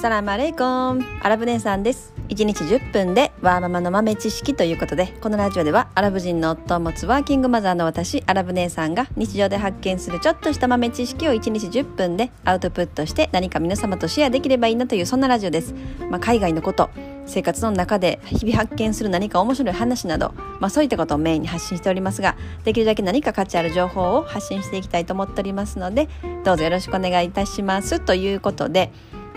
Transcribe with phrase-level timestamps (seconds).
[0.00, 2.14] サラマレイコンアラブ姉さんです。
[2.30, 15.74] 1日10分でワーママの豆知識ということでこのラジオではアラブ人の夫を持つワーキングマザーの私アラブ姉さんが日常で発見するちょっとした豆知識を1日10分でアウトプットして何か皆様とシェアできればいいなというそんなラジオです、
[16.08, 16.88] まあ、海外のこと
[17.26, 26.08] 生活の中で日々発見する何か面白い話など、まあ、そういったことをメインに発信しておりますができるだけ何か価値ある情報を発信していきたいと思っておりますので
[26.44, 28.00] どうぞよろしくお願いいたします。
[28.00, 28.90] ということで、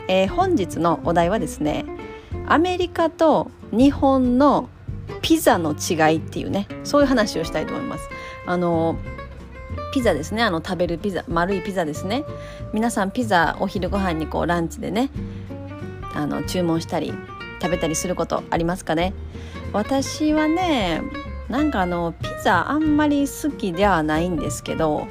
[0.08, 1.86] えー、本日のお題はですね
[2.48, 4.70] アメリカと日本の
[5.22, 8.10] ピザの違いっていうねそういう話をしたいと思います。
[8.46, 8.98] あの
[9.94, 10.44] ピザですね。
[10.44, 12.24] あの食べるピザ丸いピザですね。
[12.74, 15.10] 皆さんピザお昼ご飯にこうランチでね
[16.14, 17.14] あの注文したり
[17.62, 19.14] 食べたりすることありますかね？
[19.72, 21.02] 私はね
[21.50, 25.08] なんかあのピザあんまり好きではないんですけど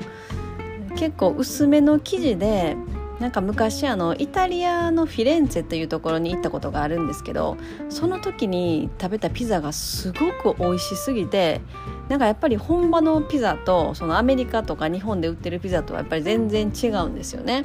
[0.97, 2.77] 結構薄めの生地で
[3.23, 7.56] なんか昔あのイタリアのフィレンツェというところに行ったことがあるんですけど
[7.89, 11.61] その時に食べたピザがすごく美味しすぎて
[12.09, 17.62] なんかやっぱり本場のピザとそのアメリカとか日本で売ってるピザとはやっぱり全然違うんですよね。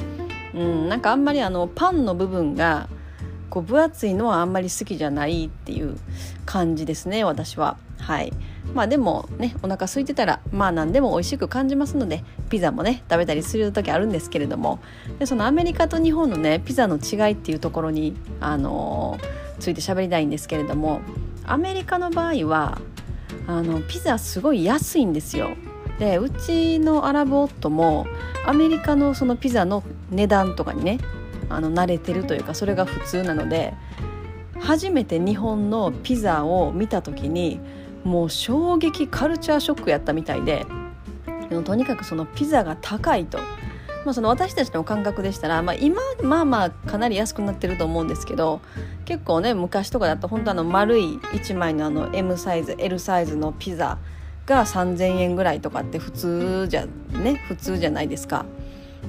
[0.53, 2.87] うん、なんかあんまりあのパンの部分が
[3.49, 5.97] こう分厚いのはあんまり好きじゃないっていう
[6.45, 8.31] 感じですね私ははい
[8.73, 14.79] まあでもねお腹空いてたらまあ何でも美味しく感じますのでピザもね食べたりする時あるんですけれども。
[15.19, 21.01] でそのアメリカと日本のねピザの違いっていうところにあのー、ついて喋りたいんですけれども
[21.45, 22.79] アメリカの場合は
[23.47, 25.55] あのピザすごい安いんですよ。
[25.99, 28.05] でうちのアラブ夫も
[28.45, 30.99] アメリカのそのピザの値段とかにね
[31.49, 33.73] あの慣れてるというかそれが普通なので
[34.59, 37.59] 初めて日本のピザを見た時に
[38.07, 40.65] もう衝撃カルチャーショックやったみたいで
[41.65, 43.39] とにかくそのピザが高いと。
[44.05, 48.61] まあ、その私たちの感覚でしたら、まあ、今まあまあかなり安くなってると思うんですけど
[49.03, 53.97] 結構ね昔とかだと本当あの丸い1枚のあの M サイズ L サイズのピザ
[54.45, 58.45] が3,000円ぐらいとかって普通じゃね普通じゃないですか。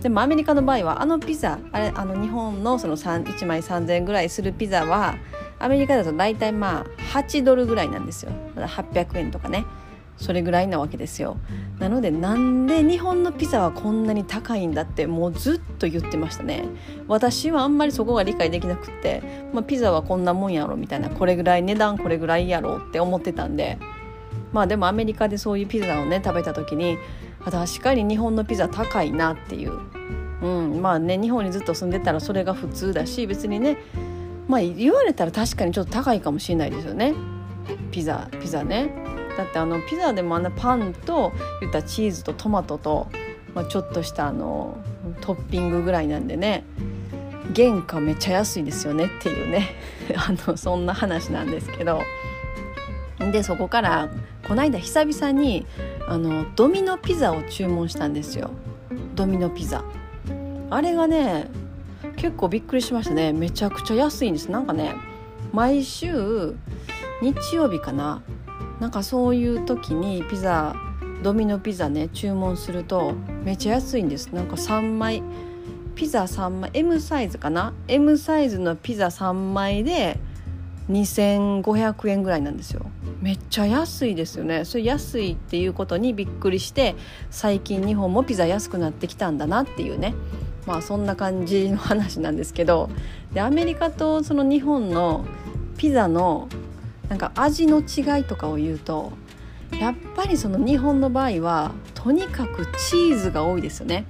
[0.01, 5.15] でもアメリカの場合はあのピザあれあの日本のその1枚3,000円ぐらいするピザは
[5.59, 8.33] アメリカだと大体まあ8ドルぐらいなんですよ。
[8.57, 9.65] 800円とかね。
[10.17, 11.37] それぐらいなわけですよ。
[11.79, 16.65] なのでなんで日本のピザはこんなに高いんだってもうずっと言ってましたね。
[17.07, 21.09] 私はあんまりそこが理解できなくって、まあ、ピザはこんなもんやろみたいな。
[21.09, 23.79] これぐらい値段これぐらいやろって思ってたんで。
[24.53, 26.99] まあでもアメリカでそういうピザをね食べた時に
[27.45, 29.79] 確かに日本のピザ高いなっていう、
[30.43, 33.79] うん、まあね日本にずっと住んでたらそれが普通だし別にね
[34.49, 37.15] まあ言われたら確かにちょっと高いかもしれないですよね。
[37.91, 38.91] ピザピザね。
[39.37, 43.09] だってあのピザでもあんなパンと言ったチーズとトマトと、
[43.55, 44.79] まあ、ちょっとしたあの
[45.21, 46.65] トッピングぐらいなんでね。
[47.55, 49.69] 原価めっちゃ安いですよねっていうね。
[50.17, 52.01] あのそんな話なんですけど。
[53.33, 54.09] でそこから
[54.47, 55.67] この間久々に
[56.07, 58.51] あのドミノピザを注文したんですよ。
[59.15, 59.85] ドミノピザ。
[60.71, 61.49] あれがね
[62.19, 63.33] 結構びっくりしましたね。
[63.33, 64.51] めちゃくちゃ安いんです。
[64.51, 64.95] なんかね
[65.53, 66.55] 毎週
[67.23, 68.23] 日曜日かな。
[68.81, 70.75] なんかそういう時にピザ
[71.23, 73.13] ドミノピザね注文すると
[73.45, 74.29] めっちゃ安いんです。
[74.33, 75.23] なんか3枚
[75.95, 80.19] ピザ3枚 M サイズかな？M サイズのピザ3枚で
[80.91, 82.87] 2500円ぐらいなんですよ。
[83.21, 84.65] めっちゃ安いですよね。
[84.65, 86.95] それ安いっていうことにびっくりして
[87.31, 90.15] 最近日本もピザ安くなってきたんだなっていうね。
[90.69, 92.91] まあそんな感じの話なんですけど
[93.33, 95.25] でアメリカとその日本の
[95.79, 96.49] ピザの
[97.09, 99.13] なんか味の違いとかを言うと
[99.81, 104.05] やっぱりその日本の場合はとにかくチーズが多いですよね。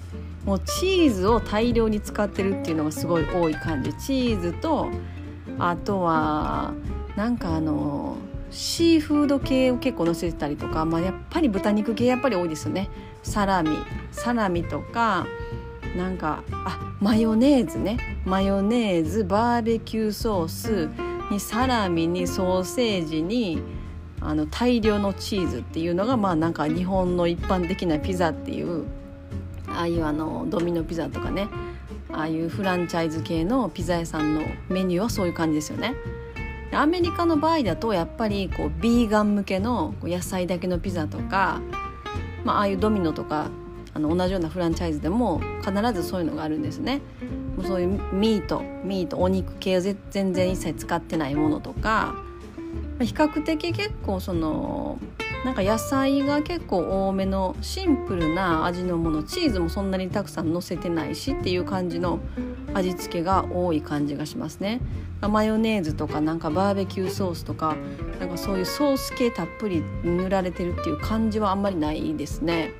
[0.44, 3.92] もうチーズを大量に使ってるっていうのがすごい多い感じ。
[3.94, 4.88] チーズと
[5.58, 6.74] あとは
[7.16, 8.16] なんかあの
[8.50, 12.88] シーフード系を結構載せてたりとか、まあ、やっぱり豚肉系やっぱり多いですよね。
[13.22, 13.70] サラミ。
[14.10, 15.26] サラミとか
[15.98, 20.88] なんかあマヨネーズねマヨネーズバーベキューソース
[21.32, 23.60] にサラミにソーセージに
[24.20, 28.86] あの大量のチーズっていうのがまあなんか日本の一般的なピザっていう
[29.66, 31.48] ああいうあのドミノピザとかね
[32.10, 35.94] ああいうフランチャイズ系のピザ屋さんのメニューはそういう感じですよね。
[36.72, 41.60] アメリカの場合だとやっぱりこうビーガン向けの野菜だけのピザとか、
[42.44, 43.50] まあ、ああいうドミノとか
[43.98, 47.00] あの同じようなフランチャイズでも必ずそういうのがあるんですね。
[47.56, 52.14] もうそういうミートミートお肉系を全然一切使ってないものとか
[53.00, 54.98] 比較的結構その
[55.44, 62.20] なんか野菜が結構多めのシンプルな味のものチーズもそんなにたくさんのせてないしっていう感じの
[62.74, 64.80] 味付けが多い感じがしますね
[65.20, 67.76] マヨネーズとかなんかバーベキューソースとか
[68.20, 72.72] なんかそういうソース系たっぷり塗られてるっていう感じはあんまりないですね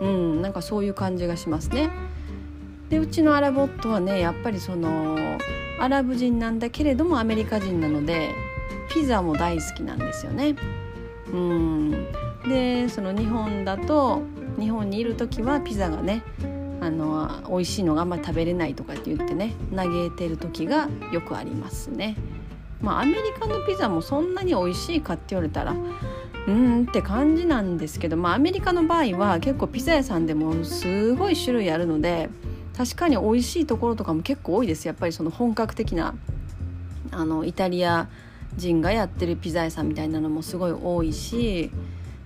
[0.00, 1.90] うんなんかそういう感じがしますね。
[2.90, 5.38] でうちのアラボットはねやっぱりその
[5.80, 8.30] アラブ人なんだけれどもアメリカ人なので
[8.92, 10.54] ピザも大好きなんですよね。
[11.32, 12.06] うん。
[12.48, 14.22] でその日本だと
[14.58, 16.22] 日本にいる時はピザがね
[16.80, 22.16] あの美味しいのがあんまり食べれないとかって言ってね嘆いてる時がよくありますね。
[22.82, 25.74] まあアメリカのピザもそんなに美味しいかって言われたら
[26.46, 32.28] うんって感じなんですけど、まあ、アメリカの場合は結構ピザ屋さんでもすごい種類あるので
[32.76, 34.86] 確かに美味しいところとかも結構多いです。
[34.86, 36.14] やっぱりその本格的な
[37.12, 38.08] あのイタリア
[38.56, 41.70] 人がやってるピザ屋さんみたいなのもすごい多いし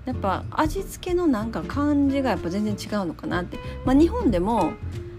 [0.07, 4.73] やっぱ味付けのなんか感じがやっぱ全然違うのかなって、まあ、日本でも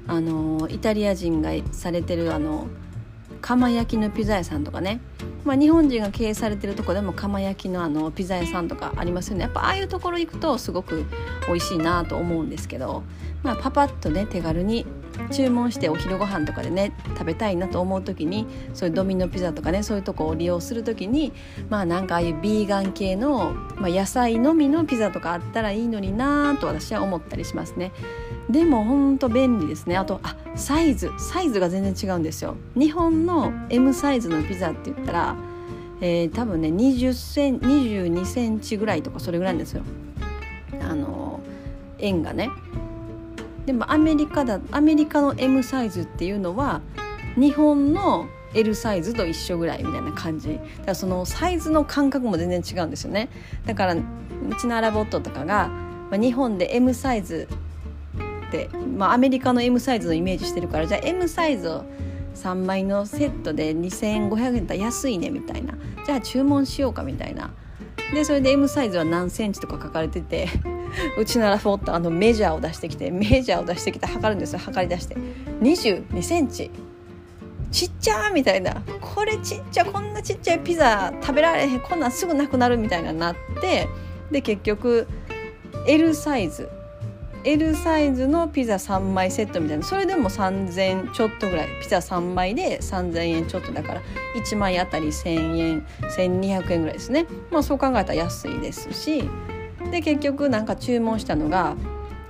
[0.08, 2.68] あのイタリア人がされてるあの
[3.42, 5.00] 釜焼きのピザ屋さんとかね、
[5.44, 9.44] まあ、日本人が経営されてるとこでも釜焼きのあのピザ屋さんとかありますよね。
[9.44, 11.06] やっぱああいうところ行くとすごく
[11.48, 13.04] 美味しいなと思うんですけど、
[13.44, 14.86] まあ、パパッとね手軽に
[15.32, 21.34] 注文してお昼ご飯とかでね食べたいなと思う時にそういうドミノピザとかねそういうとこを利用する時に
[21.70, 27.92] まあなんかああいうビーガン系の、まあ、野菜のみのピザとかあったらいいのになと私は思ったりしますね。
[28.50, 29.96] でもほんと便利ですね。
[29.98, 31.12] あとあサイズ。
[31.20, 32.56] サイズが全然違うんですよ。
[32.76, 35.36] 日本の M サイズのピザって言ったら
[36.02, 39.84] えー、多分ね20セン22センチぐらいとかそれぐらいなんですよ。
[40.82, 41.42] あの
[42.00, 42.50] 円がね。
[43.66, 46.82] でもアメリカだアメリカの M サイズっていうのは
[47.36, 50.54] 日本の L サイズと一緒ぐらいみたいな感じ。
[50.54, 53.30] だからそのサイズの感覚も全然違うんですよね。
[53.66, 54.02] だからう
[54.60, 55.68] ちのアラボットとかが、
[56.10, 57.48] まあ、日本で M サイズ、
[58.98, 61.86] まあ、アメリカの M サイズのイメージしてるからじゃあ M サイズを
[62.36, 65.74] 3枚のセットで2500円だ安いねみたいな。
[66.06, 67.52] じゃあ注文しようかみたいな。
[68.14, 70.48] でそれで M サイズは何センチとか書かれてて
[71.18, 74.60] うちのラフォッあのメジャーを出してきてメジャーを出してきて測るんですよ。
[74.60, 75.16] 測り出して。
[75.62, 76.72] 22センチ。
[77.72, 78.82] ちっちゃみたいな。
[79.02, 81.80] これちっちゃこんなちっちゃいピザ食べられへん。
[81.82, 83.88] こんなんすぐなくなるみたいななって
[84.32, 85.08] で結局
[85.86, 86.70] L サイズ。
[87.46, 89.84] L サイズのピザ3枚セットみたいな。
[89.84, 91.68] それでも3000ちょっとぐらい。
[91.82, 94.02] ピザ3枚で3000円ちょっとだから。
[94.36, 95.86] 1枚あたり1000円
[96.18, 97.26] 1200円ぐらいですね。
[97.50, 99.24] まあそう考えたら安いですし。
[99.92, 101.76] で結局なんか注文したのが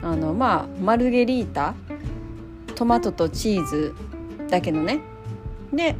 [0.03, 1.73] あのまあマルゲリータ。
[2.75, 3.95] トマトとチーズ
[4.47, 4.99] だけのね。
[5.73, 5.95] で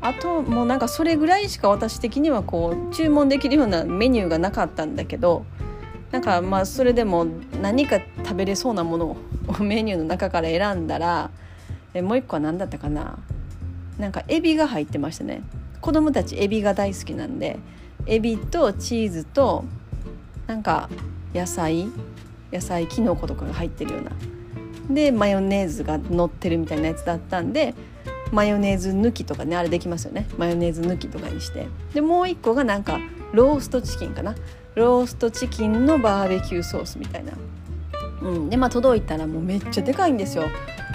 [0.00, 5.44] あともうなんかそれぐらいしか私的にはこう注文できるようなメニューがなかったんだけど。
[6.10, 7.26] なんかまあそれでも
[7.60, 11.30] 何か食べれそうなものをメニューの中から選んだら
[11.92, 13.18] えもう一個は何だったかな？
[13.98, 15.42] なんかエビが入ってましたね。
[15.80, 17.58] 子供たちエビが大好きなんで
[18.06, 19.64] エビとチーズと
[20.46, 20.88] なんか
[21.34, 21.88] 野菜
[22.50, 24.12] 野菜きのことかが入ってるような。
[24.90, 27.74] でマヨネーズが乗ってるみたいなやつだったんで
[28.32, 30.26] マヨネーズ抜きとかねあれできますよね。
[30.38, 31.66] マヨネーズ抜きとかにして。
[31.92, 32.98] でもう一個がなんか
[33.32, 34.34] ローストチキンかな。
[34.78, 37.32] ローストチキンのバーベキューソースみたいな、
[38.22, 40.44] うん、でまあ届いたらもうめっちゃでかいんですよ。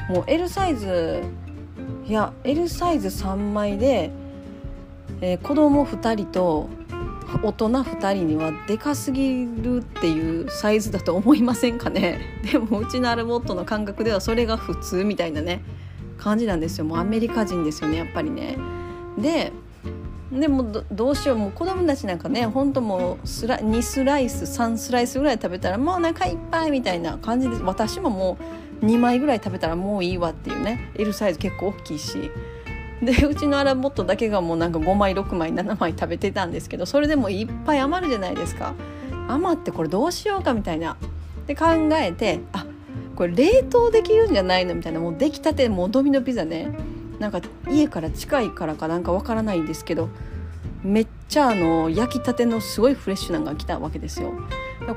[0.09, 1.21] もう L サイズ
[2.05, 4.11] いや L サイズ3枚で、
[5.21, 6.67] えー、子供2人と
[7.41, 12.19] 大人2人にはでかすぎるっていうサイズだと思いませんかね。
[12.51, 15.63] でもうちのアルボットの感覚ではそれが普通みたいなね
[16.17, 16.85] 感じなんですよ。
[16.85, 18.57] もうアメリカ人ですよねやっぱりね。
[19.17, 19.51] で
[20.39, 22.73] でもどうしようもう子供たちなんかねほん。
[22.73, 28.37] ともうスラ2スライス3スライスぐらい食べたらもうお腹いっぱいみたいな感じで私もも
[28.81, 30.91] う2枚ぐらい食べたらもういいわっていうね。
[30.95, 32.31] L サイズ結構大きいし。
[33.01, 38.73] でうちのアラボットだけがもうなんか5枚6枚7枚食べてたんですけどそれでもいっぱい余るじゃないですか。
[39.27, 40.97] 余ってこれどうしようかみたいな。
[41.45, 42.65] で考えてあ
[43.15, 44.99] これ冷凍できるんじゃないのみたいな。
[44.99, 46.69] もう出来たてもうドミノピザね
[47.19, 50.09] なんか家から近いからかなんかわからないんですけど
[50.83, 54.33] めっちゃあの焼きたてのすごいフレッシュなのが来たわけですよ。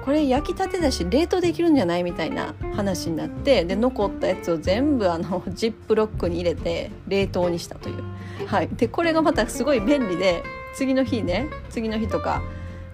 [0.04, 8.02] これ焼きたてだし冷凍できるんじゃないみたいな話になってで残ったやつを全部あの ジップロックに入れて冷凍にしたという、
[8.46, 10.42] はい、でこれがまたすごい便利で
[10.74, 12.42] 次の日ね次の日とか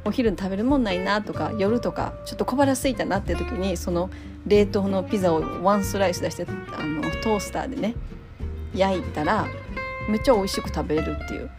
[0.05, 4.11] お昼に食べるもんないなとか夜とかちょっと小腹すいたなって時にその
[4.47, 7.95] 冷凍のピザをワンスライス出してあのトースターでね
[8.75, 9.47] 焼いたら
[10.09, 11.51] めっちゃ美味しく食べれるっていう。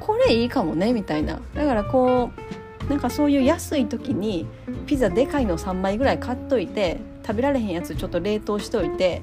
[0.00, 1.40] これいいかもねみたいな。
[1.54, 2.30] だからこ
[2.86, 4.46] うなんかそういう安い時に
[4.86, 9.22] ピザでかいの3枚ぐらい買っといて食べられへんやつちょっと冷凍しといて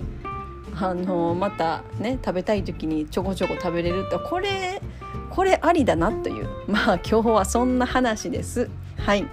[0.79, 4.82] あのまたね食べたい時にちょこちょこ食べれるってこれ
[5.29, 6.48] これありだなという。
[6.68, 8.70] まあ今日はそんな話です。
[8.98, 9.25] はい。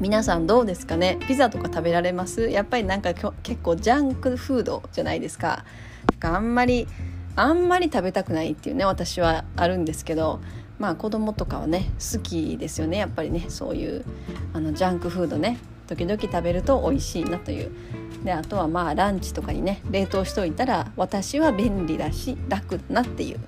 [0.00, 1.18] 皆さんどうですかね？
[1.26, 2.48] ピザとか食べられます？
[2.48, 3.12] やっぱりなんか
[3.42, 5.64] 結構ジャンクフードじゃないですか
[6.20, 6.86] あんまり
[7.38, 10.40] あんまり食べたくないっていうね私はあるんですけど
[10.78, 13.46] まあ子供とかはね好きですよねやっぱりね。
[13.48, 14.04] そういう
[14.52, 17.70] あのジャンクフードね時々食べると美味しいなという。
[18.24, 23.38] であとはまあランチとかにね冷凍しといたら私は便利だし楽なっていう。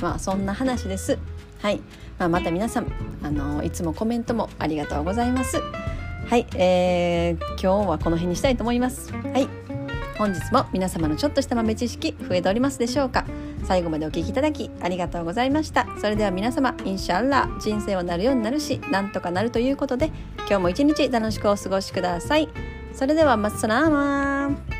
[0.00, 1.18] まあそんな話です。
[1.60, 1.80] はい、
[2.18, 2.86] まあ、また皆さん
[3.22, 5.60] あのいつもコメントもありがとうございます。
[6.26, 9.10] はい、えー、今日はこの辺にしたいと思います。
[9.12, 9.48] はい。
[10.18, 13.24] 本日も皆様のちょっとした豆知識増えておりますでしょうか？
[13.64, 15.86] 最後までお聴きいただきありがとうございました。
[16.00, 20.06] それでは皆様インシャッラ人生はなるようになるしなんとかなるということで
[20.38, 22.48] 今日も一日楽しくお過ごしください。
[22.94, 24.77] それではマッサラーマー。